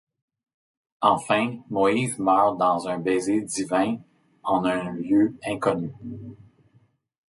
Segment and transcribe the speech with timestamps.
[1.01, 3.97] Enfin, Moïse meurt dans un baiser divin,
[4.41, 5.91] en un lieu inconnu.